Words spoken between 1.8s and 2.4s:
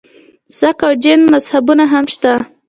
هم شته.